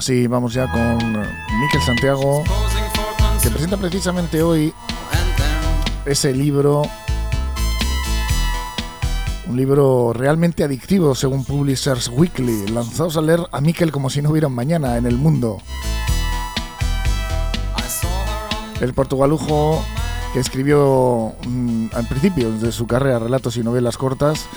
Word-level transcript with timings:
ahora 0.00 0.06
sí, 0.06 0.26
vamos 0.26 0.54
ya 0.54 0.66
con 0.70 0.96
Miquel 1.60 1.82
Santiago, 1.84 2.42
que 3.42 3.50
presenta 3.50 3.76
precisamente 3.76 4.42
hoy 4.42 4.72
ese 6.06 6.32
libro, 6.32 6.82
un 9.46 9.56
libro 9.58 10.14
realmente 10.14 10.64
adictivo 10.64 11.14
según 11.14 11.44
Publishers 11.44 12.08
Weekly, 12.08 12.68
lanzados 12.68 13.18
a 13.18 13.20
leer 13.20 13.40
a 13.52 13.60
Miquel 13.60 13.92
como 13.92 14.08
si 14.08 14.22
no 14.22 14.30
hubiera 14.30 14.48
mañana 14.48 14.96
en 14.96 15.04
el 15.04 15.16
mundo. 15.16 15.58
El 18.80 18.94
portugalujo 18.94 19.84
que 20.32 20.40
escribió 20.40 21.34
mm, 21.46 21.88
al 21.92 22.08
principio 22.08 22.50
de 22.52 22.72
su 22.72 22.86
carrera 22.86 23.18
relatos 23.18 23.58
y 23.58 23.62
novelas 23.62 23.98
cortas, 23.98 24.48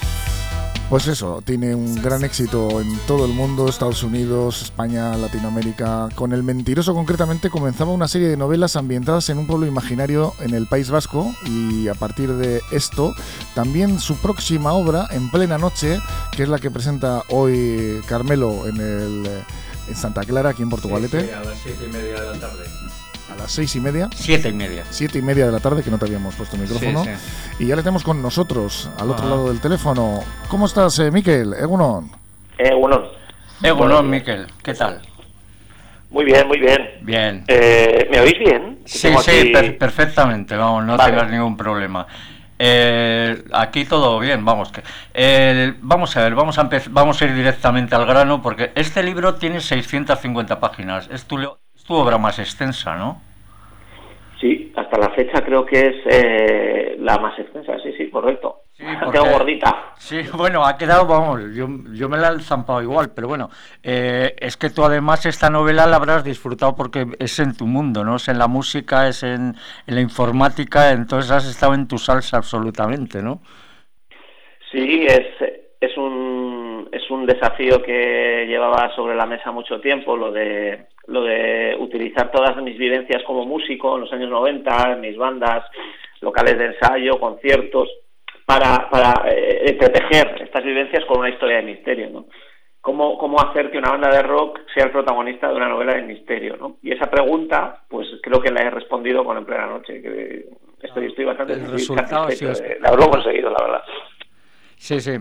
pues 0.93 1.07
eso, 1.07 1.41
tiene 1.43 1.73
un 1.73 1.99
gran 2.03 2.23
éxito 2.23 2.79
en 2.79 2.99
todo 3.07 3.25
el 3.25 3.33
mundo, 3.33 3.67
Estados 3.67 4.03
Unidos, 4.03 4.61
España, 4.61 5.17
Latinoamérica. 5.17 6.09
Con 6.13 6.33
El 6.33 6.43
Mentiroso 6.43 6.93
concretamente 6.93 7.49
comenzaba 7.49 7.89
una 7.89 8.07
serie 8.07 8.27
de 8.27 8.37
novelas 8.37 8.75
ambientadas 8.75 9.27
en 9.29 9.39
un 9.39 9.47
pueblo 9.47 9.65
imaginario 9.65 10.35
en 10.39 10.53
el 10.53 10.67
País 10.67 10.91
Vasco 10.91 11.33
y 11.47 11.87
a 11.87 11.95
partir 11.95 12.33
de 12.33 12.61
esto 12.71 13.15
también 13.55 13.99
su 13.99 14.17
próxima 14.17 14.73
obra, 14.73 15.07
En 15.09 15.31
plena 15.31 15.57
noche, 15.57 15.99
que 16.31 16.43
es 16.43 16.49
la 16.49 16.59
que 16.59 16.69
presenta 16.69 17.23
hoy 17.29 17.99
Carmelo 18.05 18.67
en, 18.67 18.77
el, 18.77 19.27
en 19.87 19.95
Santa 19.95 20.21
Clara, 20.21 20.51
aquí 20.51 20.61
en 20.61 20.69
Portugalete. 20.69 21.33
a 21.33 21.43
las 21.43 21.57
siete 21.57 21.85
y 21.89 21.91
media 21.91 22.21
de 22.21 22.33
la 22.33 22.39
tarde 22.39 22.65
a 23.31 23.35
las 23.35 23.51
seis 23.51 23.75
y 23.75 23.79
media. 23.79 24.09
Siete 24.15 24.49
y 24.49 24.53
media. 24.53 24.83
Siete 24.89 25.19
y 25.19 25.21
media 25.21 25.45
de 25.45 25.51
la 25.51 25.59
tarde, 25.59 25.83
que 25.83 25.91
no 25.91 25.97
te 25.97 26.05
habíamos 26.05 26.35
puesto 26.35 26.55
el 26.55 26.63
micrófono. 26.63 27.05
Y 27.59 27.67
ya 27.67 27.75
le 27.75 27.81
tenemos 27.81 28.03
con 28.03 28.21
nosotros, 28.21 28.89
al 28.97 29.11
otro 29.11 29.25
ah. 29.25 29.29
lado 29.29 29.49
del 29.49 29.59
teléfono. 29.59 30.23
¿Cómo 30.47 30.65
estás, 30.65 30.99
eh, 30.99 31.11
Miquel? 31.11 31.53
Egunon. 31.53 32.11
Egunon. 32.57 33.05
Egunon, 33.61 34.09
Miquel. 34.09 34.47
¿Qué 34.61 34.73
tal? 34.73 35.01
Muy 36.09 36.25
bien, 36.25 36.47
muy 36.47 36.59
bien. 36.59 36.89
Bien. 37.01 37.43
Eh, 37.47 38.07
¿Me 38.11 38.19
oís 38.19 38.37
bien? 38.37 38.79
Sí, 38.85 39.11
sí, 39.23 39.53
perfectamente, 39.79 40.55
vamos, 40.55 40.85
no 40.85 40.97
tengas 40.97 41.29
ningún 41.31 41.57
problema. 41.57 42.05
Eh, 42.59 43.43
aquí 43.51 43.83
todo 43.83 44.19
bien, 44.19 44.45
vamos 44.45 44.71
que 44.71 44.83
vamos 45.81 46.15
a 46.15 46.23
ver, 46.23 46.35
vamos 46.35 46.57
a 46.59 46.69
vamos 46.91 47.21
a 47.21 47.25
ir 47.25 47.33
directamente 47.33 47.95
al 47.95 48.05
grano 48.05 48.41
porque 48.41 48.71
este 48.75 49.01
libro 49.01 49.35
tiene 49.35 49.59
650 49.59 50.59
páginas. 50.59 51.09
Es 51.11 51.25
tu, 51.25 51.37
tu 51.85 51.93
obra 51.95 52.17
más 52.17 52.39
extensa, 52.39 52.95
¿no? 52.95 53.21
Sí, 54.39 54.73
hasta 54.75 54.97
la 54.97 55.09
fecha 55.11 55.41
creo 55.41 55.65
que 55.65 55.79
es 55.79 55.95
eh, 56.05 56.97
la 56.99 57.17
más 57.17 57.37
extensa, 57.39 57.79
sí, 57.81 57.93
sí, 57.97 58.09
correcto. 58.09 58.63
Sí, 58.73 58.83
ha 58.85 59.09
quedado 59.09 59.31
gordita. 59.37 59.93
Sí, 59.97 60.21
bueno, 60.33 60.65
ha 60.65 60.77
quedado, 60.77 61.05
vamos, 61.07 61.41
yo, 61.55 61.67
yo 61.93 62.09
me 62.09 62.17
la 62.17 62.33
he 62.33 62.39
zampado 62.39 62.81
igual, 62.81 63.11
pero 63.15 63.29
bueno, 63.29 63.49
eh, 63.81 64.35
es 64.37 64.57
que 64.57 64.69
tú 64.69 64.83
además 64.83 65.25
esta 65.25 65.49
novela 65.49 65.87
la 65.87 65.95
habrás 65.95 66.25
disfrutado 66.25 66.75
porque 66.75 67.05
es 67.19 67.39
en 67.39 67.55
tu 67.55 67.67
mundo, 67.67 68.03
¿no? 68.03 68.17
Es 68.17 68.27
en 68.27 68.37
la 68.37 68.47
música, 68.47 69.07
es 69.07 69.23
en, 69.23 69.55
en 69.87 69.95
la 69.95 70.01
informática, 70.01 70.91
entonces 70.91 71.31
has 71.31 71.45
estado 71.45 71.73
en 71.73 71.87
tu 71.87 71.97
salsa 71.97 72.35
absolutamente, 72.35 73.21
¿no? 73.21 73.41
Sí, 74.71 75.05
es, 75.07 75.27
es 75.79 75.97
un, 75.97 76.62
es 76.93 77.09
un 77.09 77.25
desafío 77.25 77.81
que 77.81 78.45
llevaba 78.47 78.93
sobre 78.95 79.15
la 79.15 79.25
mesa 79.25 79.51
mucho 79.51 79.81
tiempo, 79.81 80.15
lo 80.15 80.31
de, 80.31 80.85
lo 81.07 81.23
de 81.23 81.75
utilizar 81.79 82.31
todas 82.31 82.55
mis 82.57 82.77
vivencias 82.77 83.23
como 83.23 83.45
músico 83.45 83.95
en 83.95 84.01
los 84.01 84.13
años 84.13 84.29
90, 84.29 84.93
en 84.93 85.01
mis 85.01 85.17
bandas, 85.17 85.65
locales 86.21 86.57
de 86.57 86.65
ensayo, 86.65 87.19
conciertos, 87.19 87.89
para, 88.45 88.89
para 88.89 89.29
eh, 89.29 89.63
entretejer 89.65 90.41
estas 90.43 90.63
vivencias 90.63 91.03
con 91.05 91.19
una 91.19 91.29
historia 91.29 91.57
de 91.57 91.63
misterio, 91.63 92.09
¿no? 92.09 92.25
¿Cómo, 92.79 93.17
¿Cómo 93.17 93.39
hacer 93.39 93.71
que 93.71 93.77
una 93.77 93.91
banda 93.91 94.09
de 94.09 94.21
rock 94.23 94.59
sea 94.73 94.85
el 94.85 94.91
protagonista 94.91 95.47
de 95.47 95.55
una 95.55 95.69
novela 95.69 95.95
de 95.95 96.01
misterio, 96.01 96.57
¿no? 96.57 96.77
Y 96.81 96.91
esa 96.91 97.09
pregunta, 97.09 97.83
pues 97.87 98.07
creo 98.21 98.41
que 98.41 98.51
la 98.51 98.61
he 98.61 98.69
respondido 98.69 99.23
con 99.23 99.37
En 99.37 99.45
plena 99.45 99.67
noche, 99.67 100.01
que 100.01 100.45
estoy, 100.81 101.05
estoy 101.05 101.23
bastante... 101.23 101.53
El 101.53 101.71
resultado 101.71 102.29
sí 102.29 102.45
Lo 102.45 103.05
he 103.05 103.09
conseguido, 103.09 103.49
la 103.49 103.63
verdad. 103.63 103.83
Sí, 104.75 104.99
sí. 104.99 105.17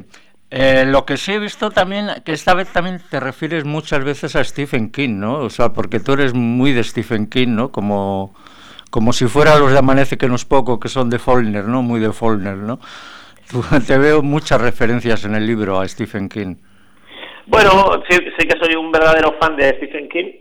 Eh, 0.54 0.84
lo 0.86 1.06
que 1.06 1.16
sí 1.16 1.32
he 1.32 1.38
visto 1.38 1.70
también, 1.70 2.08
que 2.26 2.32
esta 2.32 2.52
vez 2.52 2.70
también 2.70 3.00
te 3.10 3.18
refieres 3.20 3.64
muchas 3.64 4.04
veces 4.04 4.36
a 4.36 4.44
Stephen 4.44 4.92
King, 4.92 5.18
¿no? 5.18 5.38
O 5.38 5.48
sea, 5.48 5.70
porque 5.70 5.98
tú 5.98 6.12
eres 6.12 6.34
muy 6.34 6.72
de 6.72 6.84
Stephen 6.84 7.26
King, 7.26 7.56
¿no? 7.56 7.72
Como, 7.72 8.34
como 8.90 9.14
si 9.14 9.24
fuera 9.28 9.58
los 9.58 9.72
de 9.72 9.78
Amanece 9.78 10.18
que 10.18 10.28
no 10.28 10.34
es 10.34 10.44
poco, 10.44 10.78
que 10.78 10.90
son 10.90 11.08
de 11.08 11.18
Faulkner, 11.18 11.64
¿no? 11.64 11.80
Muy 11.80 12.00
de 12.00 12.12
Faulkner, 12.12 12.58
¿no? 12.58 12.80
te 13.86 13.96
veo 13.96 14.22
muchas 14.22 14.60
referencias 14.60 15.24
en 15.24 15.36
el 15.36 15.46
libro 15.46 15.80
a 15.80 15.88
Stephen 15.88 16.28
King. 16.28 16.56
Bueno, 17.46 18.02
sí, 18.10 18.18
que 18.18 18.58
soy 18.62 18.74
un 18.74 18.92
verdadero 18.92 19.34
fan 19.40 19.56
de 19.56 19.70
Stephen 19.78 20.06
King 20.10 20.32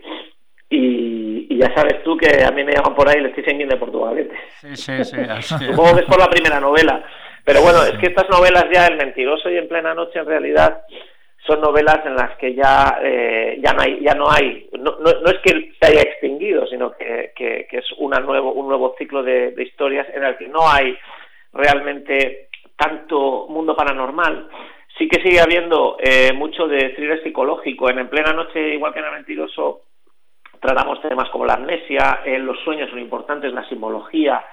y, 0.68 1.56
ya 1.56 1.72
sabes 1.74 2.02
tú 2.04 2.18
que 2.18 2.44
a 2.44 2.50
mí 2.50 2.64
me 2.64 2.72
llaman 2.72 2.94
por 2.94 3.08
ahí 3.08 3.16
el 3.16 3.32
Stephen 3.32 3.56
King 3.56 3.68
de 3.68 3.76
Portugal. 3.76 4.28
Sí, 4.60 4.76
sí, 4.76 5.04
sí. 5.04 5.16
Supongo 5.40 5.94
que 5.94 6.00
es 6.02 6.06
por 6.06 6.18
la 6.18 6.28
primera 6.28 6.60
novela. 6.60 7.02
Pero 7.44 7.62
bueno, 7.62 7.82
es 7.82 7.98
que 7.98 8.06
estas 8.06 8.28
novelas 8.30 8.66
ya, 8.72 8.86
El 8.86 8.96
mentiroso 8.96 9.50
y 9.50 9.58
En 9.58 9.68
plena 9.68 9.94
noche, 9.94 10.18
en 10.18 10.26
realidad 10.26 10.82
son 11.46 11.60
novelas 11.60 11.98
en 12.04 12.14
las 12.14 12.36
que 12.38 12.54
ya, 12.54 12.98
eh, 13.02 13.58
ya 13.60 13.72
no 14.14 14.30
hay, 14.30 14.68
no, 14.78 14.96
no, 15.00 15.20
no, 15.20 15.30
es 15.30 15.38
que 15.42 15.72
se 15.80 15.88
haya 15.88 16.02
extinguido, 16.02 16.66
sino 16.68 16.92
que, 16.92 17.32
que, 17.34 17.66
es 17.70 17.84
una 17.98 18.20
nuevo, 18.20 18.52
un 18.52 18.68
nuevo 18.68 18.94
ciclo 18.96 19.24
de, 19.24 19.52
historias 19.58 20.06
en 20.14 20.22
el 20.22 20.36
que 20.36 20.46
no 20.46 20.70
hay 20.70 20.96
realmente 21.52 22.48
tanto 22.76 23.46
mundo 23.48 23.74
paranormal. 23.74 24.48
Sí 24.96 25.08
que 25.08 25.20
sigue 25.20 25.40
habiendo 25.40 25.96
eh, 25.98 26.32
mucho 26.32 26.68
de 26.68 26.90
thriller 26.90 27.22
psicológico. 27.22 27.90
En 27.90 27.98
En 27.98 28.08
plena 28.08 28.32
noche, 28.32 28.74
igual 28.74 28.92
que 28.92 29.00
en 29.00 29.06
El 29.06 29.12
mentiroso, 29.12 29.82
tratamos 30.60 31.00
temas 31.02 31.28
como 31.30 31.44
la 31.44 31.54
amnesia, 31.54 32.20
eh, 32.24 32.38
los 32.38 32.58
sueños 32.60 32.88
son 32.90 33.00
importantes, 33.00 33.52
la 33.52 33.68
simbología, 33.68 34.44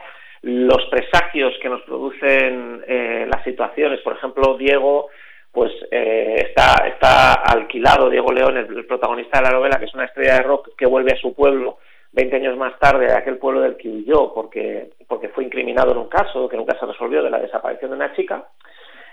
los 0.42 0.86
presagios 0.90 1.54
que 1.62 1.70
nos 1.70 1.82
producen 1.82 2.84
eh, 2.88 3.28
las 3.30 3.44
situaciones. 3.44 4.00
Por 4.02 4.14
ejemplo, 4.14 4.58
Diego 4.58 5.08
pues 5.52 5.72
eh, 5.90 6.46
está, 6.48 6.88
está 6.88 7.34
alquilado, 7.34 8.10
Diego 8.10 8.32
León, 8.32 8.58
el, 8.58 8.86
protagonista 8.86 9.40
de 9.40 9.46
la 9.46 9.58
novela, 9.58 9.80
que 9.80 9.86
es 9.86 9.94
una 9.94 10.06
estrella 10.06 10.36
de 10.36 10.44
rock 10.44 10.70
que 10.78 10.86
vuelve 10.86 11.14
a 11.14 11.20
su 11.20 11.34
pueblo 11.34 11.80
20 12.12 12.36
años 12.36 12.58
más 12.58 12.78
tarde, 12.80 13.12
a 13.12 13.18
aquel 13.18 13.38
pueblo 13.38 13.62
del 13.62 13.76
que 13.76 13.90
huyó 13.90 14.34
porque, 14.34 14.92
porque 15.08 15.30
fue 15.30 15.44
incriminado 15.44 15.92
en 15.92 15.98
un 15.98 16.08
caso 16.08 16.48
que 16.48 16.58
nunca 16.58 16.78
se 16.80 16.86
resolvió 16.86 17.24
de 17.24 17.32
la 17.32 17.40
desaparición 17.40 17.92
de 17.92 17.98
una 17.98 18.14
chica. 18.16 18.48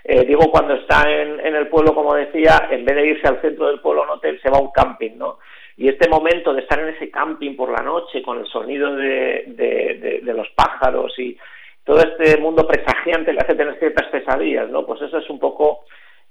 Eh, 0.03 0.25
Diego 0.25 0.49
cuando 0.51 0.75
está 0.75 1.09
en, 1.11 1.39
en, 1.39 1.55
el 1.55 1.67
pueblo, 1.67 1.93
como 1.93 2.13
decía, 2.13 2.67
en 2.69 2.85
vez 2.85 2.95
de 2.95 3.07
irse 3.07 3.27
al 3.27 3.41
centro 3.41 3.67
del 3.67 3.81
pueblo 3.81 4.03
a 4.03 4.05
un 4.05 4.11
hotel, 4.11 4.39
se 4.41 4.49
va 4.49 4.57
a 4.57 4.61
un 4.61 4.71
camping, 4.71 5.17
¿no? 5.17 5.39
Y 5.77 5.87
este 5.87 6.09
momento 6.09 6.55
de 6.55 6.61
estar 6.61 6.79
en 6.79 6.95
ese 6.95 7.11
camping 7.11 7.55
por 7.55 7.69
la 7.69 7.83
noche 7.83 8.23
con 8.23 8.39
el 8.39 8.47
sonido 8.47 8.95
de, 8.95 10.21
los 10.23 10.49
pájaros 10.55 11.13
y 11.19 11.37
todo 11.83 11.99
este 11.99 12.41
mundo 12.41 12.67
presagiante 12.67 13.31
le 13.31 13.39
hace 13.39 13.53
tener 13.53 13.77
ciertas 13.77 14.07
pesadillas, 14.07 14.69
¿no? 14.69 14.85
Pues 14.87 15.03
eso 15.03 15.19
es 15.19 15.29
un 15.29 15.39
poco 15.39 15.85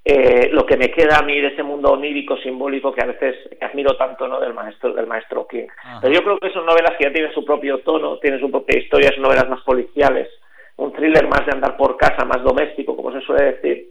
eh, 0.04 0.50
lo 0.50 0.66
que 0.66 0.76
me 0.76 0.90
queda 0.90 1.18
a 1.18 1.22
mí 1.22 1.40
de 1.40 1.48
ese 1.48 1.62
mundo 1.62 1.92
onírico, 1.92 2.36
simbólico 2.38 2.92
que 2.92 3.04
a 3.04 3.06
veces 3.06 3.36
admiro 3.60 3.96
tanto, 3.96 4.26
¿no? 4.26 4.40
Del 4.40 4.52
maestro, 4.52 4.92
del 4.92 5.06
maestro 5.06 5.46
King. 5.46 5.68
Pero 6.02 6.12
yo 6.12 6.24
creo 6.24 6.38
que 6.38 6.50
son 6.50 6.66
novelas 6.66 6.96
que 6.98 7.04
ya 7.04 7.12
tienen 7.12 7.32
su 7.32 7.44
propio 7.44 7.78
tono, 7.78 8.18
tienen 8.18 8.40
su 8.40 8.50
propia 8.50 8.80
historia, 8.80 9.12
son 9.12 9.22
novelas 9.22 9.48
más 9.48 9.62
policiales, 9.62 10.28
un 10.76 10.92
thriller 10.92 11.28
más 11.28 11.46
de 11.46 11.52
andar 11.52 11.76
por 11.76 11.96
casa, 11.96 12.24
más 12.24 12.42
doméstico, 12.42 12.96
como 12.96 13.12
se 13.12 13.20
suele 13.20 13.52
decir. 13.52 13.90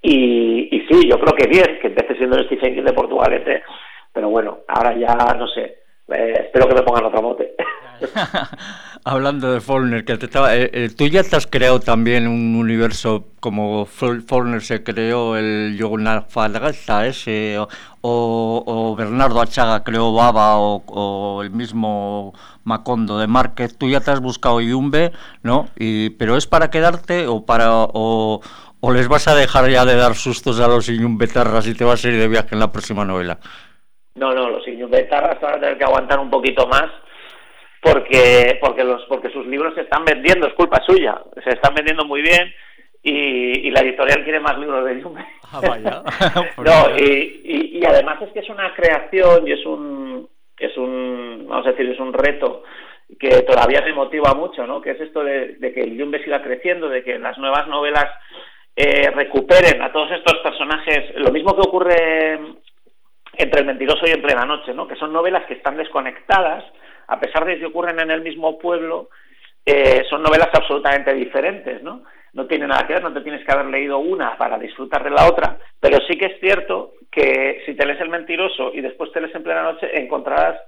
Y, 0.00 0.74
y 0.74 0.80
sí, 0.88 1.08
yo 1.10 1.18
creo 1.20 1.34
que 1.36 1.46
bien 1.46 1.78
que 1.78 1.88
empecé 1.88 2.16
siendo 2.16 2.38
el 2.38 2.46
Stephen 2.46 2.74
King 2.74 2.84
de 2.84 2.94
Portugalete 2.94 3.62
pero 4.12 4.30
bueno, 4.30 4.58
ahora 4.68 4.96
ya 4.96 5.34
no 5.34 5.46
sé. 5.48 5.78
Eh, 6.08 6.34
espero 6.46 6.68
que 6.68 6.74
me 6.74 6.82
pongan 6.82 7.06
otro 7.06 7.22
mote. 7.22 7.54
Hablando 9.04 9.52
de 9.52 9.60
Faulkner, 9.60 10.04
que 10.04 10.16
te 10.16 10.26
estaba, 10.26 10.54
eh, 10.54 10.70
eh, 10.72 10.90
tú 10.96 11.06
ya 11.06 11.22
te 11.22 11.34
has 11.34 11.46
creado 11.46 11.80
también 11.80 12.28
un 12.28 12.54
universo 12.56 13.26
como 13.40 13.86
Faulkner 13.86 14.62
se 14.62 14.84
creó 14.84 15.36
el 15.36 15.76
Falgasta 16.28 17.06
ese, 17.06 17.58
o, 17.58 17.68
o, 18.02 18.96
Bernardo 18.96 19.40
Achaga 19.40 19.82
creó 19.82 20.12
Baba, 20.12 20.56
o, 20.58 21.42
el 21.42 21.50
mismo 21.50 22.32
Macondo 22.64 23.18
de 23.18 23.26
Márquez. 23.26 23.76
Tú 23.76 23.88
ya 23.88 24.00
te 24.00 24.10
has 24.10 24.20
buscado 24.20 24.60
Yumbe, 24.60 25.12
¿no? 25.42 25.68
Y, 25.76 26.10
pero 26.10 26.36
es 26.36 26.46
para 26.46 26.70
quedarte 26.70 27.26
o 27.26 27.44
para 27.44 27.70
o, 27.72 28.40
o 28.80 28.92
les 28.92 29.08
vas 29.08 29.26
a 29.28 29.34
dejar 29.34 29.68
ya 29.70 29.84
de 29.84 29.96
dar 29.96 30.14
sustos 30.14 30.60
a 30.60 30.68
los 30.68 30.88
Iñumbetarras 30.88 31.66
y 31.66 31.74
te 31.74 31.84
vas 31.84 32.04
a 32.04 32.08
ir 32.08 32.18
de 32.18 32.28
viaje 32.28 32.50
en 32.52 32.60
la 32.60 32.72
próxima 32.72 33.04
novela. 33.04 33.38
No, 34.14 34.32
no, 34.32 34.50
los 34.50 34.66
Iñubetarras 34.66 35.40
van 35.40 35.54
a 35.54 35.60
tener 35.60 35.78
que 35.78 35.84
aguantar 35.84 36.18
un 36.18 36.30
poquito 36.30 36.66
más 36.66 36.90
porque 37.80 38.58
porque 38.60 38.84
los 38.84 39.04
porque 39.06 39.30
sus 39.30 39.46
libros 39.46 39.74
se 39.74 39.82
están 39.82 40.04
vendiendo, 40.04 40.46
es 40.46 40.54
culpa 40.54 40.80
suya, 40.86 41.20
se 41.42 41.50
están 41.50 41.74
vendiendo 41.74 42.04
muy 42.04 42.22
bien 42.22 42.52
y, 43.02 43.70
la 43.70 43.80
editorial 43.80 44.22
quiere 44.22 44.38
más 44.38 44.56
libros 44.58 44.84
de 44.84 45.00
Yumbe. 45.00 45.24
Ah, 45.54 45.60
vaya. 45.68 46.02
no, 46.56 46.96
y, 46.96 47.74
y, 47.74 47.84
además 47.84 48.22
es 48.22 48.30
que 48.32 48.38
es 48.38 48.48
una 48.48 48.74
creación 48.74 49.46
y 49.46 49.52
es 49.52 49.66
un 49.66 50.26
es 50.58 50.74
un 50.78 51.44
vamos 51.46 51.66
a 51.66 51.72
decir 51.72 51.90
es 51.90 51.98
un 51.98 52.14
reto 52.14 52.62
que 53.18 53.42
todavía 53.42 53.82
me 53.82 53.92
motiva 53.92 54.32
mucho, 54.32 54.66
¿no? 54.66 54.80
Que 54.80 54.92
es 54.92 55.00
esto 55.00 55.22
de, 55.22 55.58
que 55.60 55.80
el 55.80 55.98
Yumbe 55.98 56.24
siga 56.24 56.42
creciendo, 56.42 56.88
de 56.88 57.02
que 57.02 57.18
las 57.18 57.36
nuevas 57.36 57.68
novelas 57.68 58.06
eh, 58.74 59.10
recuperen 59.10 59.82
a 59.82 59.92
todos 59.92 60.10
estos 60.12 60.38
personajes. 60.38 61.14
Lo 61.16 61.30
mismo 61.30 61.54
que 61.54 61.68
ocurre 61.68 62.40
entre 63.34 63.60
del 63.60 63.66
mentiroso 63.66 64.06
y 64.06 64.10
en 64.10 64.22
plena 64.22 64.44
noche, 64.44 64.74
¿no? 64.74 64.86
Que 64.86 64.96
son 64.96 65.12
novelas 65.12 65.44
que 65.46 65.54
están 65.54 65.76
desconectadas, 65.76 66.64
a 67.08 67.18
pesar 67.18 67.44
de 67.44 67.58
que 67.58 67.66
ocurren 67.66 68.00
en 68.00 68.10
el 68.10 68.22
mismo 68.22 68.58
pueblo, 68.58 69.08
eh, 69.64 70.04
son 70.08 70.22
novelas 70.22 70.48
absolutamente 70.52 71.14
diferentes, 71.14 71.82
¿no? 71.82 72.02
No 72.34 72.46
tiene 72.46 72.66
nada 72.66 72.86
que 72.86 72.94
ver, 72.94 73.02
no 73.02 73.12
te 73.12 73.20
tienes 73.20 73.44
que 73.44 73.52
haber 73.52 73.66
leído 73.66 73.98
una 73.98 74.36
para 74.36 74.58
disfrutar 74.58 75.04
de 75.04 75.10
la 75.10 75.28
otra, 75.28 75.58
pero 75.78 75.98
sí 76.08 76.16
que 76.18 76.26
es 76.26 76.40
cierto 76.40 76.92
que 77.10 77.62
si 77.66 77.74
te 77.74 77.86
lees 77.86 78.00
El 78.00 78.08
Mentiroso 78.08 78.72
y 78.72 78.80
después 78.80 79.12
te 79.12 79.20
lees 79.20 79.34
En 79.34 79.42
Plena 79.42 79.62
Noche, 79.62 79.88
encontrarás 79.98 80.58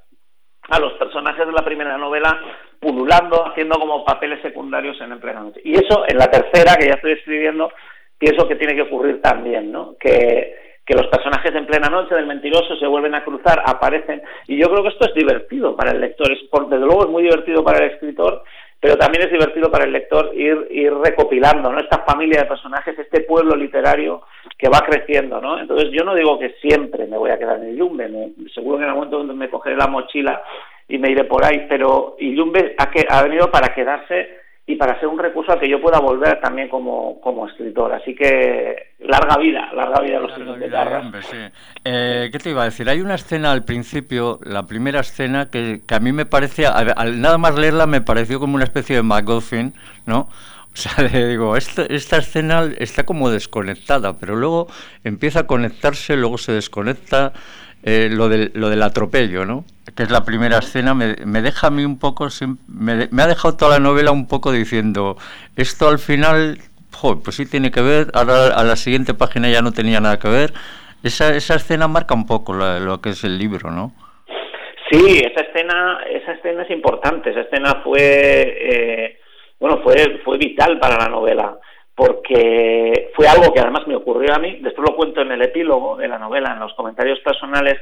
a 0.69 0.79
los 0.79 0.95
personajes 0.95 1.47
de 1.47 1.53
la 1.53 1.65
primera 1.65 1.97
novela 1.99 2.39
pululando, 2.81 3.47
haciendo 3.47 3.79
como 3.79 4.05
papeles 4.05 4.41
secundarios 4.43 5.01
en 5.01 5.13
En 5.13 5.21
Plena 5.21 5.41
Noche. 5.41 5.61
Y 5.65 5.75
eso, 5.75 6.05
en 6.07 6.19
la 6.19 6.31
tercera, 6.31 6.77
que 6.77 6.87
ya 6.87 6.95
estoy 6.95 7.13
escribiendo, 7.13 7.73
pienso 8.19 8.47
que 8.47 8.57
tiene 8.57 8.75
que 8.75 8.83
ocurrir 8.83 9.21
también, 9.23 9.73
¿no? 9.73 9.97
Que, 9.99 10.64
que 10.85 10.95
los 10.95 11.07
personajes 11.07 11.55
en 11.55 11.67
plena 11.67 11.89
noche 11.89 12.15
del 12.15 12.27
mentiroso 12.27 12.77
se 12.77 12.87
vuelven 12.87 13.15
a 13.15 13.25
cruzar, 13.25 13.63
aparecen, 13.65 14.23
y 14.47 14.59
yo 14.59 14.69
creo 14.69 14.83
que 14.83 14.91
esto 14.91 15.07
es 15.07 15.15
divertido 15.15 15.75
para 15.77 15.93
el 15.93 16.01
lector, 16.01 16.31
es, 16.31 16.39
desde 16.69 16.85
luego 16.85 17.05
es 17.05 17.11
muy 17.11 17.23
divertido 17.23 17.65
para 17.65 17.85
el 17.85 17.93
escritor, 17.93 18.43
pero 18.85 18.99
también 18.99 19.25
es 19.25 19.33
divertido 19.33 19.71
para 19.71 19.85
el 19.85 19.93
lector 19.93 20.31
ir, 20.35 20.69
ir 20.71 20.93
recopilando 20.93 21.73
¿no? 21.73 21.81
esta 21.81 22.01
familia 22.01 22.43
de 22.43 22.49
personajes, 22.49 22.99
este 22.99 23.23
pueblo 23.23 23.57
literario 23.57 24.25
que 24.59 24.69
va 24.69 24.81
creciendo. 24.81 25.41
¿no? 25.41 25.59
Entonces 25.59 25.89
yo 25.91 26.05
no 26.05 26.15
digo 26.15 26.39
que 26.39 26.51
siempre 26.61 27.07
me 27.07 27.17
voy 27.17 27.31
a 27.31 27.39
quedar 27.39 27.65
en 27.65 27.77
Yumbe, 27.77 28.11
seguro 28.53 28.77
que 28.77 28.85
en 28.85 28.91
algún 28.91 29.09
momento 29.09 29.35
me 29.35 29.49
cogeré 29.49 29.77
la 29.77 29.87
mochila 29.87 30.43
y 30.87 30.99
me 30.99 31.11
iré 31.11 31.25
por 31.25 31.47
ahí, 31.47 31.65
pero 31.67 32.17
Yumbe 32.19 32.75
ha, 32.77 32.91
que, 32.91 33.07
ha 33.09 33.23
venido 33.23 33.51
para 33.51 33.73
quedarse 33.73 34.45
y 34.67 34.77
para 34.77 35.01
ser 35.01 35.09
un 35.09 35.19
recurso 35.19 35.53
al 35.53 35.61
que 35.61 35.69
yo 35.69 35.81
pueda 35.81 36.01
volver 36.01 36.39
también 36.41 36.69
como, 36.69 37.23
como 37.23 37.47
escritor. 37.47 37.91
Así 37.95 38.15
que 38.15 38.94
larga 39.07 39.37
vida, 39.37 39.71
larga 39.75 40.01
vida 40.01 40.19
a 40.19 40.21
los 40.21 40.37
libros 40.39 40.59
de 40.59 40.75
Hombre, 40.75 41.23
sí. 41.23 41.37
eh, 41.85 42.29
¿Qué 42.33 42.39
te 42.39 42.51
iba 42.51 42.63
a 42.63 42.65
decir? 42.67 42.89
Hay 42.89 43.01
una 43.01 43.15
escena 43.15 43.53
al 43.53 43.65
principio, 43.65 44.41
la 44.45 44.67
primera 44.67 45.01
escena, 45.01 45.51
que, 45.51 45.83
que 45.87 45.95
a 45.95 46.01
mí 46.01 46.13
me 46.13 46.27
parece, 46.27 46.67
al, 46.67 47.21
nada 47.21 47.39
más 47.39 47.55
leerla 47.55 47.87
me 47.87 48.01
pareció 48.01 48.41
como 48.41 48.55
una 48.55 48.65
especie 48.65 48.97
de 48.97 49.03
MacGuffin, 49.03 49.75
¿no? 50.07 50.29
O 50.73 50.77
sea, 50.77 50.93
le 51.13 51.29
digo, 51.29 51.57
esta, 51.57 51.83
esta 51.85 52.17
escena 52.17 52.71
está 52.79 53.05
como 53.05 53.31
desconectada, 53.31 54.15
pero 54.15 54.37
luego 54.37 54.69
empieza 55.05 55.41
a 55.41 55.47
conectarse, 55.47 56.17
luego 56.17 56.39
se 56.39 56.53
desconecta. 56.53 57.33
Eh, 57.87 58.09
lo, 58.11 58.31
del, 58.31 58.51
lo 58.55 58.71
del 58.71 58.83
atropello, 58.83 59.45
¿no? 59.45 59.67
que 59.95 60.05
es 60.05 60.11
la 60.11 60.25
primera 60.25 60.57
escena, 60.57 60.95
me, 60.95 61.17
me 61.27 61.43
deja 61.43 61.67
a 61.67 61.71
mí 61.71 61.85
un 61.85 61.99
poco, 61.99 62.29
me, 62.67 63.09
me, 63.11 63.23
ha 63.23 63.27
dejado 63.27 63.57
toda 63.57 63.73
la 63.73 63.79
novela 63.79 64.11
un 64.11 64.27
poco 64.27 64.53
diciendo, 64.53 65.19
esto 65.57 65.89
al 65.89 65.99
final, 65.99 66.63
pues 67.23 67.37
sí 67.37 67.47
tiene 67.49 67.71
que 67.71 67.83
ver, 67.83 68.09
ahora 68.15 68.49
a 68.49 68.65
la 68.65 68.77
siguiente 68.77 69.15
página 69.15 69.49
ya 69.49 69.63
no 69.63 69.73
tenía 69.73 70.01
nada 70.01 70.19
que 70.19 70.29
ver. 70.29 70.53
Esa, 71.03 71.35
esa 71.35 71.57
escena 71.57 71.87
marca 71.87 72.15
un 72.15 72.27
poco 72.27 72.55
lo 72.55 73.01
que 73.01 73.11
es 73.11 73.25
el 73.25 73.39
libro, 73.39 73.71
¿no? 73.71 73.93
Sí, 74.91 75.19
esa 75.19 75.43
escena, 75.43 75.99
esa 76.11 76.33
escena 76.33 76.63
es 76.63 76.71
importante, 76.71 77.31
esa 77.31 77.43
escena 77.43 77.81
fue, 77.83 77.99
eh, 78.01 79.19
bueno, 79.59 79.81
fue, 79.83 80.21
fue 80.25 80.39
vital 80.39 80.79
para 80.79 80.97
la 80.99 81.09
novela 81.09 81.59
porque 81.95 83.13
fue 83.15 83.29
algo 83.29 83.53
que 83.53 83.61
además 83.61 83.87
me 83.87 83.97
ocurrió 83.97 84.35
a 84.35 84.39
mí, 84.39 84.59
después 84.61 84.89
lo 84.89 84.97
cuento 84.97 85.21
en 85.21 85.33
el 85.33 85.43
epílogo 85.43 85.97
de 85.97 86.09
la 86.09 86.19
novela, 86.19 86.53
en 86.53 86.59
los 86.59 86.75
comentarios 86.75 87.21
personales, 87.21 87.79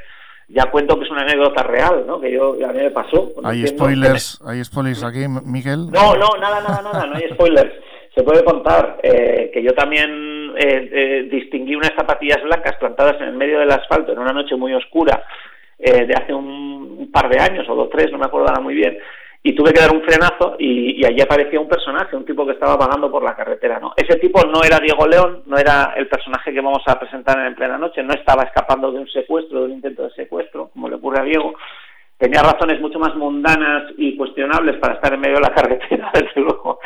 ya 0.49 0.70
cuento 0.70 0.99
que 0.99 1.05
es 1.05 1.11
una 1.11 1.23
anécdota 1.23 1.62
real, 1.62 2.05
¿no? 2.06 2.20
Que 2.20 2.31
yo 2.31 2.53
a 2.53 2.73
mí 2.73 2.79
me 2.79 2.91
pasó. 2.91 3.32
¿Hay 3.43 3.67
spoilers, 3.67 4.43
¿Hay 4.47 4.62
spoilers 4.62 5.03
aquí, 5.03 5.26
Miguel? 5.44 5.91
No, 5.91 6.14
no, 6.17 6.29
nada, 6.38 6.61
nada, 6.61 6.82
nada, 6.82 7.06
no 7.06 7.17
hay 7.17 7.31
spoilers. 7.32 7.73
Se 8.14 8.23
puede 8.23 8.44
contar 8.44 8.99
eh, 9.03 9.50
que 9.53 9.62
yo 9.62 9.73
también 9.73 10.53
eh, 10.56 10.91
eh, 10.93 11.29
distinguí 11.31 11.75
unas 11.75 11.94
zapatillas 11.97 12.43
blancas 12.43 12.76
plantadas 12.76 13.17
en 13.20 13.29
el 13.29 13.35
medio 13.35 13.59
del 13.59 13.70
asfalto 13.70 14.12
en 14.12 14.19
una 14.19 14.32
noche 14.32 14.55
muy 14.56 14.75
oscura 14.75 15.25
de 15.79 16.14
hace 16.14 16.32
un, 16.32 17.11
par 17.12 17.29
de 17.29 17.41
años 17.41 17.69
o 17.69 17.75
dos, 17.75 17.91
tres, 17.91 18.12
no 18.12 18.19
me 18.19 18.26
acuerdo 18.26 18.47
nada 18.47 18.61
muy 18.61 18.75
bien, 18.75 18.97
y 19.43 19.53
tuve 19.53 19.73
que 19.73 19.81
dar 19.81 19.93
un 19.93 20.03
frenazo 20.03 20.55
y, 20.56 21.05
allí 21.05 21.20
aparecía 21.20 21.59
un 21.59 21.69
personaje, 21.69 22.14
un 22.14 22.25
tipo 22.25 22.47
que 22.47 22.53
estaba 22.53 22.76
vagando 22.76 23.11
por 23.11 23.25
la 23.25 23.35
carretera, 23.35 23.81
¿no? 23.81 23.93
Ese 23.97 24.17
tipo 24.20 24.41
no 24.47 24.62
era 24.62 24.79
Diego 24.79 25.09
León, 25.09 25.43
no 25.47 25.59
era 25.59 25.94
el 25.97 26.06
personaje 26.06 26.53
que 26.53 26.61
vamos 26.61 26.85
a 26.87 27.00
presentar 27.00 27.44
en 27.44 27.56
plena 27.56 27.79
noche, 27.79 28.05
no 28.05 28.14
estaba 28.14 28.44
escapando 28.44 28.93
de 28.93 29.00
un 29.00 29.09
secuestro, 29.09 29.59
de 29.59 29.64
un 29.67 29.73
intento 29.73 30.05
de 30.05 30.11
secuestro, 30.11 30.69
como 30.69 30.88
le 30.88 30.94
ocurre 30.94 31.20
a 31.20 31.25
Diego. 31.25 31.55
Tenía 32.17 32.43
razones 32.43 32.81
mucho 32.81 33.00
más 33.00 33.17
mundanas 33.17 33.93
y 33.99 34.17
cuestionables 34.17 34.76
para 34.76 34.94
estar 34.94 35.12
en 35.12 35.20
medio 35.20 35.37
de 35.37 35.43
la 35.43 35.55
carretera, 35.55 36.12
desde 36.14 36.41
luego. 36.41 36.79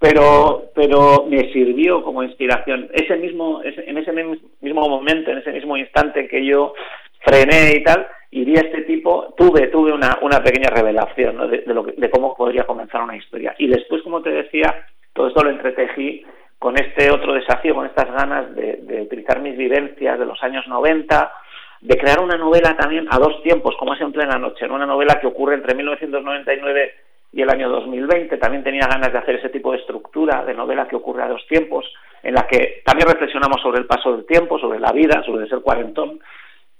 Pero, 0.00 0.70
pero 0.74 1.26
me 1.28 1.52
sirvió 1.52 2.02
como 2.02 2.22
inspiración. 2.22 2.88
Ese 2.92 3.16
mismo, 3.16 3.60
en 3.64 3.98
ese 3.98 4.12
mismo 4.12 4.88
momento, 4.88 5.30
en 5.30 5.38
ese 5.38 5.52
mismo 5.52 5.76
instante 5.76 6.28
que 6.28 6.44
yo 6.44 6.72
frené 7.20 7.76
y 7.76 7.82
tal, 7.82 8.06
y 8.30 8.44
vi 8.44 8.56
a 8.56 8.60
este 8.60 8.82
tipo, 8.82 9.34
tuve, 9.36 9.68
tuve 9.68 9.92
una, 9.92 10.18
una 10.22 10.42
pequeña 10.42 10.70
revelación 10.70 11.50
de, 11.50 11.62
lo 11.66 11.82
de 11.82 12.10
cómo 12.10 12.36
podría 12.36 12.64
comenzar 12.64 13.02
una 13.02 13.16
historia. 13.16 13.54
Y 13.58 13.68
después, 13.68 14.02
como 14.02 14.22
te 14.22 14.30
decía, 14.30 14.86
todo 15.12 15.28
esto 15.28 15.42
lo 15.42 15.50
entretejí 15.50 16.24
con 16.58 16.76
este 16.76 17.10
otro 17.10 17.34
desafío, 17.34 17.74
con 17.74 17.86
estas 17.86 18.10
ganas 18.12 18.54
de, 18.54 19.02
utilizar 19.02 19.40
mis 19.40 19.56
vivencias 19.56 20.18
de 20.18 20.26
los 20.26 20.42
años 20.42 20.66
90, 20.66 21.32
de 21.80 21.96
crear 21.96 22.20
una 22.20 22.36
novela 22.36 22.76
también 22.76 23.06
a 23.10 23.18
dos 23.18 23.42
tiempos, 23.42 23.76
como 23.78 23.94
es 23.94 24.00
en 24.00 24.12
plena 24.12 24.38
noche, 24.38 24.66
una 24.66 24.86
novela 24.86 25.20
que 25.20 25.28
ocurre 25.28 25.54
entre 25.54 25.74
1999 25.74 26.92
y 27.32 27.42
el 27.42 27.50
año 27.50 27.68
2020. 27.68 28.36
También 28.38 28.64
tenía 28.64 28.86
ganas 28.86 29.12
de 29.12 29.18
hacer 29.18 29.36
ese 29.36 29.50
tipo 29.50 29.72
de 29.72 29.78
estructura 29.78 30.44
de 30.44 30.54
novela 30.54 30.88
que 30.88 30.96
ocurre 30.96 31.22
a 31.22 31.28
dos 31.28 31.46
tiempos, 31.48 31.84
en 32.22 32.34
la 32.34 32.46
que 32.46 32.82
también 32.84 33.08
reflexionamos 33.08 33.60
sobre 33.62 33.80
el 33.80 33.86
paso 33.86 34.16
del 34.16 34.26
tiempo, 34.26 34.58
sobre 34.58 34.80
la 34.80 34.92
vida, 34.92 35.22
sobre 35.24 35.48
ser 35.48 35.60
cuarentón, 35.60 36.20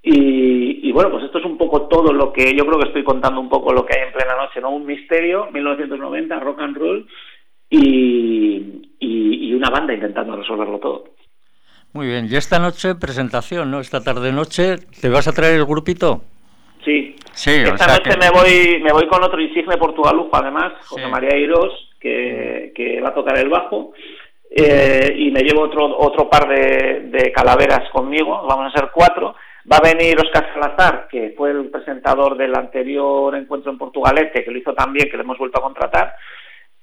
y, 0.02 0.92
bueno, 0.92 1.10
pues 1.10 1.24
esto 1.24 1.38
es 1.38 1.44
un 1.44 1.58
poco 1.58 1.82
todo 1.88 2.12
lo 2.12 2.32
que 2.32 2.54
yo 2.56 2.64
creo 2.64 2.78
que 2.78 2.88
estoy 2.88 3.04
contando 3.04 3.40
un 3.40 3.48
poco 3.48 3.72
lo 3.72 3.84
que 3.84 3.98
hay 3.98 4.06
en 4.06 4.12
plena 4.12 4.36
noche, 4.36 4.60
¿no? 4.60 4.70
Un 4.70 4.86
misterio, 4.86 5.50
1990, 5.52 6.40
rock 6.40 6.60
and 6.60 6.76
roll 6.76 7.08
y, 7.68 8.90
y, 9.00 9.54
una 9.54 9.70
banda 9.70 9.92
intentando 9.92 10.36
resolverlo 10.36 10.78
todo. 10.78 11.04
Muy 11.92 12.06
bien, 12.06 12.28
y 12.30 12.36
esta 12.36 12.58
noche 12.58 12.94
presentación, 12.94 13.70
¿no? 13.70 13.80
Esta 13.80 14.02
tarde 14.02 14.32
noche, 14.32 14.76
¿te 15.00 15.08
vas 15.08 15.26
a 15.26 15.32
traer 15.32 15.56
el 15.56 15.66
grupito? 15.66 16.22
Sí, 16.84 17.16
sí 17.32 17.62
esta 17.64 17.86
noche 17.86 18.16
me 18.18 18.30
voy 18.30 18.80
me 18.82 18.92
voy 18.92 19.06
con 19.06 19.22
otro 19.22 19.40
insigne 19.40 19.76
portugalujo 19.76 20.30
además, 20.32 20.72
José 20.86 21.06
María 21.08 21.36
Irós, 21.36 21.90
que, 22.00 22.72
que 22.74 23.00
va 23.00 23.10
a 23.10 23.14
tocar 23.14 23.38
el 23.38 23.48
bajo. 23.48 23.92
Eh, 24.50 25.14
y 25.14 25.30
me 25.30 25.42
llevo 25.42 25.62
otro 25.62 25.98
otro 25.98 26.30
par 26.30 26.48
de, 26.48 27.10
de 27.10 27.30
calaveras 27.32 27.90
conmigo, 27.90 28.46
vamos 28.48 28.72
a 28.72 28.78
ser 28.78 28.90
cuatro, 28.92 29.34
Va 29.70 29.76
a 29.76 29.94
venir 29.94 30.18
Oscar 30.18 30.48
Salazar, 30.54 31.08
que 31.10 31.34
fue 31.36 31.50
el 31.50 31.68
presentador 31.68 32.38
del 32.38 32.54
anterior 32.54 33.34
encuentro 33.34 33.70
en 33.70 33.76
Portugalete, 33.76 34.42
que 34.42 34.50
lo 34.50 34.58
hizo 34.58 34.72
también, 34.72 35.10
que 35.10 35.16
le 35.18 35.24
hemos 35.24 35.36
vuelto 35.36 35.58
a 35.58 35.62
contratar. 35.62 36.14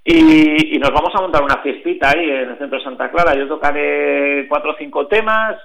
Y, 0.03 0.77
nos 0.77 0.91
vamos 0.91 1.09
a 1.15 1.21
montar 1.21 1.41
una 1.41 1.63
fiestita 1.63 2.11
ahí 2.11 2.29
en 2.29 2.49
el 2.51 2.57
centro 2.59 2.77
de 2.77 2.83
Santa 2.83 3.09
Clara. 3.09 3.33
Yo 3.33 3.47
tocaré 3.47 4.45
cuatro 4.47 4.71
o 4.71 4.75
cinco 4.77 5.07
temas, 5.07 5.55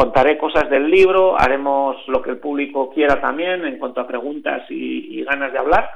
contaré 0.00 0.38
cosas 0.38 0.70
del 0.70 0.90
libro, 0.90 1.38
haremos 1.38 1.96
lo 2.08 2.22
que 2.22 2.30
el 2.30 2.38
público 2.38 2.90
quiera 2.90 3.20
también 3.20 3.66
en 3.66 3.78
cuanto 3.78 4.00
a 4.00 4.06
preguntas 4.06 4.62
y, 4.70 5.22
ganas 5.24 5.52
de 5.52 5.58
hablar. 5.58 5.90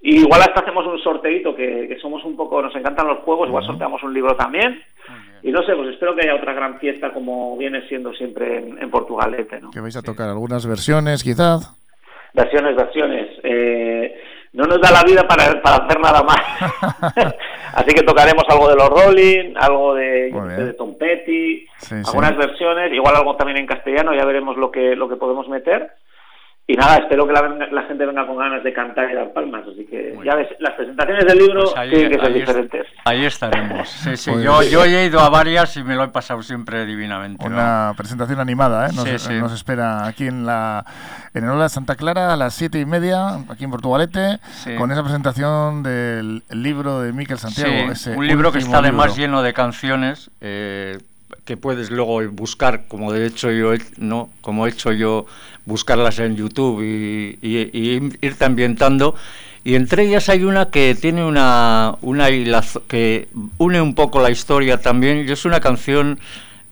Y 0.00 0.20
igual 0.20 0.40
hasta 0.40 0.60
hacemos 0.60 0.86
un 0.86 1.00
sorteito, 1.00 1.56
que, 1.56 1.98
somos 2.00 2.24
un 2.24 2.36
poco, 2.36 2.62
nos 2.62 2.74
encantan 2.76 3.08
los 3.08 3.18
juegos, 3.18 3.48
igual 3.48 3.66
sorteamos 3.66 4.00
un 4.04 4.14
libro 4.14 4.36
también. 4.36 4.80
Y 5.42 5.50
no 5.50 5.62
sé, 5.64 5.74
pues 5.74 5.88
espero 5.88 6.14
que 6.14 6.22
haya 6.22 6.36
otra 6.36 6.52
gran 6.52 6.78
fiesta 6.78 7.12
como 7.12 7.56
viene 7.58 7.82
siendo 7.88 8.14
siempre 8.14 8.58
en, 8.58 8.88
Portugalete. 8.88 9.60
¿no? 9.60 9.72
Que 9.72 9.80
vais 9.80 9.96
a 9.96 10.02
tocar 10.02 10.28
algunas 10.28 10.64
versiones, 10.64 11.24
quizás. 11.24 11.76
Versiones, 12.32 12.76
versiones. 12.76 13.28
Eh, 13.42 14.16
no 14.52 14.64
nos 14.64 14.80
da 14.80 14.90
la 14.90 15.04
vida 15.04 15.26
para, 15.28 15.60
para 15.62 15.76
hacer 15.76 16.00
nada 16.00 16.22
más. 16.22 16.40
Así 17.74 17.94
que 17.94 18.02
tocaremos 18.02 18.44
algo 18.48 18.68
de 18.68 18.74
los 18.74 18.88
Rolling, 18.88 19.54
algo 19.56 19.94
de, 19.94 20.32
de 20.32 20.72
Tom 20.74 20.96
Petty, 20.98 21.66
algunas 22.06 22.36
versiones, 22.36 22.92
igual 22.92 23.14
algo 23.14 23.36
también 23.36 23.58
en 23.58 23.66
castellano, 23.66 24.14
ya 24.14 24.24
veremos 24.24 24.56
lo 24.56 24.70
que, 24.70 24.96
lo 24.96 25.08
que 25.08 25.16
podemos 25.16 25.48
meter. 25.48 25.92
Y 26.70 26.76
nada, 26.76 26.98
espero 26.98 27.26
que 27.26 27.32
la, 27.32 27.82
gente 27.82 28.06
venga 28.06 28.24
con 28.28 28.36
ganas 28.36 28.62
de 28.62 28.72
cantar 28.72 29.10
y 29.10 29.14
dar 29.14 29.32
palmas. 29.32 29.64
Así 29.66 29.84
que 29.86 30.16
ya 30.24 30.36
ves, 30.36 30.46
las 30.60 30.74
presentaciones 30.74 31.26
del 31.26 31.38
libro 31.38 31.64
pues 31.64 31.90
tienen 31.90 32.12
que 32.12 32.20
ser 32.20 32.32
diferentes. 32.32 32.86
ahí 33.04 33.24
estaremos. 33.24 33.88
Sí, 33.88 34.16
sí. 34.16 34.30
Pues 34.30 34.44
yo, 34.44 34.62
yo, 34.62 34.84
he 34.84 35.06
ido 35.06 35.18
a 35.18 35.28
varias 35.30 35.76
y 35.76 35.82
me 35.82 35.96
lo 35.96 36.04
he 36.04 36.08
pasado 36.10 36.44
siempre 36.44 36.86
divinamente. 36.86 37.44
Una 37.44 37.92
presentación 37.96 38.38
animada, 38.38 38.86
¿eh? 38.86 38.92
Nos, 38.94 39.28
nos, 39.30 39.52
espera 39.52 40.06
aquí 40.06 40.28
en 40.28 40.46
la 40.46 40.84
en 41.34 41.42
el 41.42 41.50
Ola 41.50 41.64
de 41.64 41.70
Santa 41.70 41.96
Clara 41.96 42.32
a 42.32 42.36
las 42.36 42.54
siete 42.54 42.78
y 42.78 42.86
media, 42.86 43.40
aquí 43.48 43.64
en 43.64 43.72
Portugalete, 43.72 44.38
con 44.78 44.92
esa 44.92 45.02
presentación 45.02 45.82
del 45.82 46.44
libro 46.50 47.00
de 47.00 47.12
Miquel 47.12 47.38
Santiago. 47.38 47.72
un 48.16 48.26
libro 48.28 48.52
que 48.52 48.58
está 48.58 48.78
además 48.78 49.16
lleno 49.16 49.42
de 49.42 49.52
canciones. 49.52 50.30
Eh, 50.40 50.98
que 51.44 51.56
puedes 51.56 51.90
luego 51.90 52.20
buscar, 52.30 52.86
como 52.88 53.12
de 53.12 53.26
hecho 53.26 53.50
yo, 53.50 53.72
no, 53.98 54.30
como 54.40 54.66
he 54.66 54.70
hecho 54.70 54.92
yo, 54.92 55.26
buscarlas 55.64 56.18
en 56.18 56.36
YouTube 56.36 56.82
y, 56.82 57.38
irte 58.20 58.44
ambientando. 58.44 59.14
Y 59.62 59.74
entre 59.74 60.04
ellas 60.04 60.28
hay 60.28 60.44
una 60.44 60.70
que 60.70 60.94
tiene 60.94 61.24
una, 61.24 61.96
una 62.00 62.28
que 62.88 63.28
une 63.58 63.80
un 63.80 63.94
poco 63.94 64.20
la 64.20 64.30
historia 64.30 64.78
también, 64.78 65.26
y 65.28 65.30
es 65.30 65.44
una 65.44 65.60
canción 65.60 66.18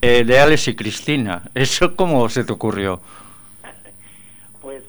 eh, 0.00 0.24
de 0.24 0.38
Alex 0.38 0.68
y 0.68 0.76
Cristina. 0.76 1.42
¿Eso 1.54 1.96
cómo 1.96 2.28
se 2.28 2.44
te 2.44 2.52
ocurrió? 2.52 3.00
Pues 4.62 4.82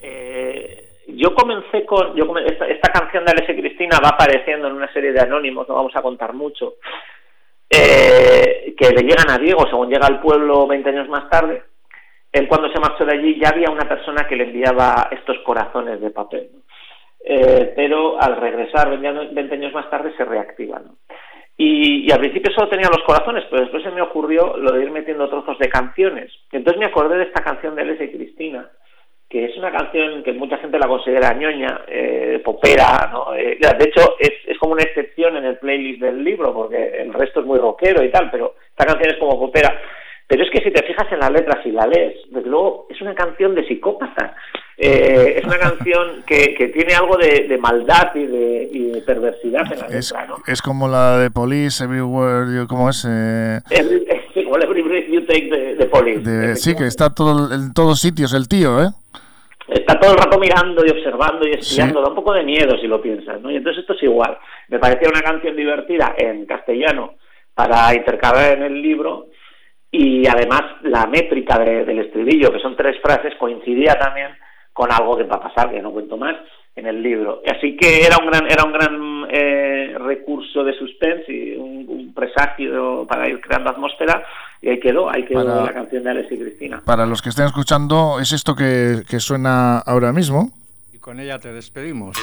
Eh, 0.00 0.82
yo 1.08 1.34
comencé 1.34 1.84
con. 1.84 2.14
Yo 2.16 2.24
esta, 2.38 2.90
canción 2.92 3.24
de 3.24 3.32
Alessia 3.32 3.54
Cristina 3.54 3.98
va 4.02 4.10
apareciendo 4.10 4.68
en 4.68 4.74
una 4.74 4.92
serie 4.92 5.12
de 5.12 5.20
anónimos, 5.20 5.68
no 5.68 5.74
vamos 5.74 5.94
a 5.94 6.02
contar 6.02 6.32
mucho, 6.32 6.74
eh, 7.74 8.74
que 8.76 8.90
le 8.90 9.02
llegan 9.02 9.30
a 9.30 9.38
Diego 9.38 9.64
según 9.68 9.88
llega 9.88 10.06
al 10.06 10.20
pueblo 10.20 10.66
20 10.66 10.90
años 10.90 11.08
más 11.08 11.30
tarde. 11.30 11.62
Él, 12.30 12.48
cuando 12.48 12.70
se 12.72 12.80
marchó 12.80 13.04
de 13.04 13.12
allí, 13.18 13.38
ya 13.40 13.50
había 13.50 13.70
una 13.70 13.88
persona 13.88 14.26
que 14.28 14.36
le 14.36 14.44
enviaba 14.44 15.08
estos 15.10 15.38
corazones 15.44 16.00
de 16.00 16.10
papel. 16.10 16.50
Eh, 17.24 17.72
pero 17.76 18.20
al 18.20 18.36
regresar 18.36 18.98
20 18.98 19.54
años 19.54 19.72
más 19.72 19.88
tarde 19.88 20.12
se 20.16 20.24
reactiva. 20.24 20.82
Y, 21.56 22.10
al 22.10 22.18
principio 22.18 22.52
solo 22.52 22.68
tenía 22.68 22.88
los 22.88 23.04
corazones, 23.04 23.44
pero 23.48 23.62
después 23.62 23.82
se 23.82 23.90
me 23.90 24.02
ocurrió 24.02 24.56
lo 24.56 24.72
de 24.72 24.84
ir 24.84 24.90
metiendo 24.90 25.28
trozos 25.28 25.58
de 25.58 25.68
canciones. 25.68 26.32
Entonces 26.50 26.80
me 26.80 26.86
acordé 26.86 27.18
de 27.18 27.24
esta 27.24 27.42
canción 27.42 27.76
de 27.76 27.84
Leslie 27.84 28.06
y 28.06 28.16
Cristina, 28.16 28.68
que 29.28 29.44
es 29.44 29.56
una 29.56 29.70
canción 29.70 30.22
que 30.22 30.32
mucha 30.32 30.58
gente 30.58 30.78
la 30.78 30.88
considera 30.88 31.34
ñoña, 31.34 31.82
eh, 31.86 32.40
popera, 32.44 33.08
¿no? 33.12 33.34
Eh, 33.34 33.58
de 33.60 33.84
hecho 33.84 34.16
es, 34.18 34.51
como 34.62 34.74
una 34.74 34.84
excepción 34.84 35.36
en 35.36 35.44
el 35.44 35.58
playlist 35.58 36.00
del 36.00 36.22
libro, 36.22 36.54
porque 36.54 37.00
el 37.00 37.12
resto 37.12 37.40
es 37.40 37.46
muy 37.46 37.58
rockero 37.58 38.04
y 38.04 38.12
tal, 38.12 38.30
pero 38.30 38.54
esta 38.70 38.86
canción 38.86 39.10
es 39.10 39.18
como 39.18 39.40
popera. 39.40 39.76
Pero 40.28 40.44
es 40.44 40.50
que 40.50 40.62
si 40.62 40.70
te 40.70 40.84
fijas 40.84 41.10
en 41.10 41.18
las 41.18 41.32
letras 41.32 41.66
y 41.66 41.72
la 41.72 41.84
lees, 41.84 42.14
desde 42.30 42.48
luego 42.48 42.86
es 42.88 43.00
una 43.00 43.12
canción 43.12 43.56
de 43.56 43.66
psicópata. 43.66 44.36
Eh, 44.78 45.34
es 45.38 45.44
una 45.44 45.58
canción 45.58 46.22
que, 46.24 46.54
que 46.54 46.68
tiene 46.68 46.94
algo 46.94 47.16
de, 47.16 47.58
maldad 47.60 48.14
y 48.14 48.24
de, 48.24 49.02
perversidad 49.04 49.64
en 49.72 49.80
la 49.80 49.88
letra, 49.88 50.26
¿no? 50.26 50.36
Es 50.46 50.62
como 50.62 50.86
la 50.86 51.18
de 51.18 51.32
Police 51.32 51.82
Everywhere, 51.82 52.66
¿cómo 52.68 52.88
es? 52.88 53.04
Eh... 53.08 53.60
Sí, 54.32 54.44
como 54.44 54.56
Every 54.56 54.80
Breath 54.80 55.08
You 55.08 55.26
Take 55.26 55.74
de, 55.76 55.86
Police. 55.86 56.56
sí, 56.56 56.74
que 56.74 56.86
está 56.86 57.12
todo, 57.12 57.52
en 57.52 57.74
todos 57.74 58.00
sitios 58.00 58.32
el 58.32 58.48
tío, 58.48 58.82
¿eh? 58.82 58.88
Está 59.68 59.98
todo 59.98 60.12
el 60.12 60.18
rato 60.18 60.38
mirando 60.38 60.84
y 60.84 60.90
observando 60.90 61.46
y 61.46 61.52
espiando, 61.52 62.02
da 62.02 62.08
un 62.08 62.14
poco 62.14 62.32
de 62.32 62.42
miedo 62.42 62.76
si 62.78 62.86
lo 62.86 63.00
piensas, 63.00 63.40
¿no? 63.40 63.50
Y 63.50 63.56
entonces 63.56 63.80
esto 63.80 63.94
es 63.94 64.02
igual. 64.02 64.36
Me 64.68 64.78
parecía 64.78 65.08
una 65.08 65.22
canción 65.22 65.56
divertida 65.56 66.14
en 66.16 66.46
castellano 66.46 67.14
para 67.54 67.94
intercalar 67.94 68.58
en 68.58 68.62
el 68.62 68.80
libro 68.80 69.26
y 69.90 70.26
además 70.26 70.62
la 70.82 71.06
métrica 71.06 71.58
del 71.58 71.98
estribillo, 71.98 72.50
que 72.50 72.60
son 72.60 72.74
tres 72.76 72.96
frases, 73.02 73.34
coincidía 73.38 73.98
también 73.98 74.28
con 74.72 74.90
algo 74.90 75.16
que 75.18 75.24
va 75.24 75.36
a 75.36 75.42
pasar, 75.42 75.70
que 75.70 75.82
no 75.82 75.92
cuento 75.92 76.16
más, 76.16 76.34
en 76.74 76.86
el 76.86 77.02
libro. 77.02 77.42
Así 77.46 77.76
que 77.76 78.06
era 78.06 78.16
un 78.16 78.26
gran, 78.26 78.50
era 78.50 78.64
un 78.64 78.72
gran 78.72 79.26
eh, 79.30 79.94
recurso 79.98 80.64
de 80.64 80.72
suspense 80.72 81.30
y 81.30 81.56
un, 81.56 81.82
presagio 82.14 83.06
para 83.08 83.26
ir 83.26 83.40
creando 83.40 83.70
atmósfera 83.70 84.22
y 84.60 84.68
ahí 84.68 84.78
quedó, 84.78 85.10
ahí 85.10 85.24
quedó 85.24 85.64
la 85.64 85.72
canción 85.72 86.04
de 86.04 86.10
Alex 86.10 86.30
y 86.30 86.38
Cristina. 86.38 86.82
Para 86.84 87.06
los 87.06 87.22
que 87.22 87.30
estén 87.30 87.46
escuchando, 87.46 88.20
es 88.20 88.32
esto 88.32 88.54
que, 88.54 89.02
que 89.08 89.18
suena 89.18 89.78
ahora 89.78 90.12
mismo. 90.12 90.50
Y 90.92 90.98
con 90.98 91.18
ella 91.18 91.38
te 91.38 91.52
despedimos. 91.52 92.16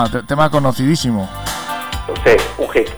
Ah, 0.00 0.06
tema 0.24 0.48
conocidísimo. 0.48 1.28
Sí, 2.24 2.30
un 2.58 2.70
hit. 2.70 2.88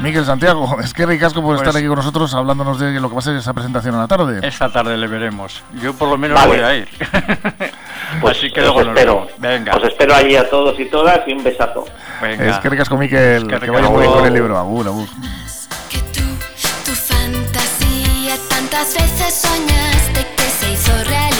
Miguel 0.00 0.24
Santiago, 0.26 0.78
es 0.84 0.92
que 0.92 1.06
ricasco 1.06 1.40
por 1.40 1.54
estar 1.54 1.72
pues 1.72 1.76
aquí 1.76 1.86
con 1.86 1.96
nosotros 1.96 2.34
hablándonos 2.34 2.78
de 2.78 2.92
lo 3.00 3.08
que 3.08 3.14
va 3.14 3.20
a 3.20 3.22
ser 3.22 3.36
esa 3.36 3.54
presentación 3.54 3.94
a 3.94 3.98
la 4.00 4.06
tarde. 4.06 4.46
Esta 4.46 4.70
tarde 4.70 4.98
le 4.98 5.06
veremos. 5.06 5.62
Yo 5.82 5.94
por 5.94 6.10
lo 6.10 6.18
menos 6.18 6.44
voy 6.46 6.58
a 6.58 6.76
ir. 6.76 6.88
pues 8.20 8.36
Así 8.38 8.50
que 8.52 8.60
luego 8.60 8.80
os 8.80 8.86
espero. 8.86 9.28
Venga. 9.38 9.76
Os 9.76 9.84
espero 9.84 10.14
allí 10.14 10.36
a 10.36 10.48
todos 10.50 10.78
y 10.78 10.84
todas 10.90 11.26
y 11.26 11.32
un 11.32 11.42
besazo. 11.42 11.86
Venga. 12.20 12.44
Es 12.50 12.58
que 12.58 12.68
ricasco, 12.68 12.98
Miguel. 12.98 13.46
que, 13.48 13.58
que 13.58 13.70
vaya 13.70 13.88
muy 13.88 14.00
bien 14.02 14.12
con 14.12 14.26
el 14.26 14.34
libro. 14.34 14.58
Abur, 14.58 14.86
abur. 14.88 15.08
Que 15.88 15.98
tú, 16.00 16.20
tu 16.84 16.92
fantasía, 16.92 18.36
tantas 18.50 18.94
veces 18.94 19.34
soñaste 19.34 20.26
que 20.36 20.42
se 20.44 20.72
hizo 20.72 20.92
realidad. 21.04 21.37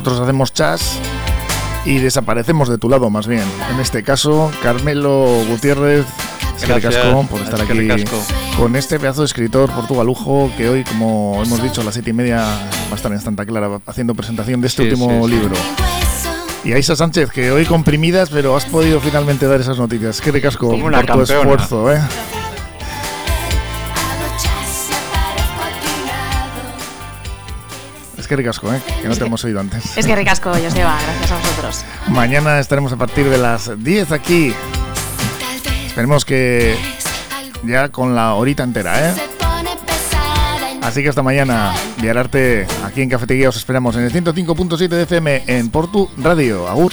Nosotros 0.00 0.20
hacemos 0.20 0.54
chas 0.54 0.98
y 1.84 1.98
desaparecemos 1.98 2.70
de 2.70 2.78
tu 2.78 2.88
lado 2.88 3.10
más 3.10 3.26
bien. 3.26 3.44
En 3.70 3.80
este 3.80 4.02
caso, 4.02 4.50
Carmelo 4.62 5.26
Gutiérrez, 5.46 6.06
Gracias 6.66 6.96
por 7.30 7.40
estar 7.40 7.60
aquí 7.60 8.04
con 8.56 8.76
este 8.76 8.98
pedazo 8.98 9.20
de 9.20 9.26
escritor 9.26 9.70
portugalujo 9.70 10.50
que 10.56 10.70
hoy, 10.70 10.84
como 10.84 11.42
hemos 11.44 11.62
dicho, 11.62 11.82
a 11.82 11.84
las 11.84 11.94
siete 11.94 12.10
y 12.10 12.12
media 12.14 12.38
va 12.38 12.92
a 12.92 12.94
estar 12.94 13.12
en 13.12 13.20
Santa 13.20 13.44
Clara 13.44 13.78
haciendo 13.84 14.14
presentación 14.14 14.62
de 14.62 14.68
este 14.68 14.84
último 14.84 15.28
libro. 15.28 15.54
Y 16.64 16.72
Aisa 16.72 16.96
Sánchez, 16.96 17.30
que 17.30 17.50
hoy 17.50 17.66
comprimidas, 17.66 18.30
pero 18.30 18.56
has 18.56 18.64
podido 18.64 19.00
finalmente 19.00 19.46
dar 19.46 19.60
esas 19.60 19.78
noticias. 19.78 20.22
Qué 20.22 20.32
ricasco 20.32 20.78
por 20.78 21.06
tu 21.06 21.20
esfuerzo, 21.22 21.92
¿eh? 21.92 22.00
Que 28.30 28.36
ricasco, 28.36 28.72
¿eh? 28.72 28.80
que 29.02 29.08
no 29.08 29.16
te 29.16 29.24
hemos 29.24 29.42
oído 29.42 29.58
antes. 29.58 29.98
Es 29.98 30.06
que 30.06 30.14
ricasco, 30.14 30.50
Joseba, 30.50 30.96
gracias 31.02 31.32
a 31.32 31.36
vosotros. 31.36 31.84
Mañana 32.10 32.60
estaremos 32.60 32.92
a 32.92 32.96
partir 32.96 33.28
de 33.28 33.38
las 33.38 33.82
10 33.82 34.12
aquí. 34.12 34.54
Esperemos 35.88 36.24
que 36.24 36.76
ya 37.64 37.88
con 37.88 38.14
la 38.14 38.34
horita 38.34 38.62
entera, 38.62 39.10
¿eh? 39.10 39.14
Así 40.80 41.02
que 41.02 41.08
hasta 41.08 41.24
mañana, 41.24 41.74
Viararte 42.00 42.68
aquí 42.84 43.02
en 43.02 43.08
Cafetería 43.08 43.48
os 43.48 43.56
esperamos 43.56 43.96
en 43.96 44.04
el 44.04 44.12
105.7 44.12 44.88
de 44.88 45.02
FM 45.02 45.42
en 45.48 45.68
Portu 45.68 46.08
Radio. 46.16 46.68
Agur. 46.68 46.92